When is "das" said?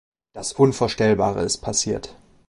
0.33-0.51